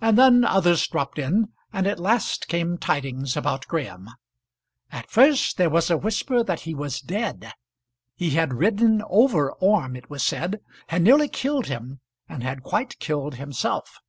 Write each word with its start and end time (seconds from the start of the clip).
And 0.00 0.18
then 0.18 0.44
others 0.44 0.88
dropped 0.88 1.16
in, 1.16 1.52
and 1.72 1.86
at 1.86 2.00
last 2.00 2.48
came 2.48 2.76
tidings 2.76 3.36
about 3.36 3.68
Graham. 3.68 4.10
At 4.90 5.12
first 5.12 5.58
there 5.58 5.70
was 5.70 5.90
a 5.92 5.96
whisper 5.96 6.42
that 6.42 6.62
he 6.62 6.74
was 6.74 7.00
dead. 7.00 7.52
He 8.16 8.30
had 8.30 8.52
ridden 8.54 9.00
over 9.08 9.52
Orme, 9.52 9.94
it 9.94 10.10
was 10.10 10.24
said; 10.24 10.60
had 10.88 11.02
nearly 11.02 11.28
killed 11.28 11.66
him, 11.66 12.00
and 12.28 12.42
had 12.42 12.64
quite 12.64 12.98
killed 12.98 13.36
himself. 13.36 14.00